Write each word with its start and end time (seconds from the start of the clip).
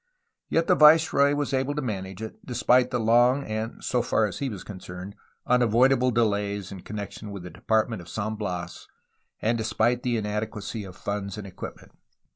Yet 0.49 0.65
the 0.65 0.73
viceroy 0.73 1.35
was 1.35 1.53
able 1.53 1.75
to 1.75 1.81
manage 1.83 2.23
it, 2.23 2.43
despite 2.43 2.89
the 2.89 2.99
long 2.99 3.43
and 3.43 3.83
(so 3.83 4.01
far 4.01 4.25
as 4.25 4.39
he 4.39 4.49
was 4.49 4.63
con 4.63 4.79
cerned) 4.79 5.13
unavoidable 5.45 6.09
delays 6.09 6.71
in 6.71 6.79
connection 6.81 7.29
with 7.29 7.43
the 7.43 7.51
Depart 7.51 7.85
288 7.89 8.01
A 8.01 8.03
HISTORY 8.03 8.23
OF 8.23 8.39
CALIFORNIA 8.39 8.41
ment 8.41 8.41
of 8.41 8.63
San 8.65 8.79
Bias 8.81 8.87
and 9.43 9.57
despite 9.59 10.01
the 10.01 10.17
inadequacy 10.17 10.83
of 10.85 10.95
funds 10.95 11.37
and 11.37 11.45
equipment. 11.45 11.91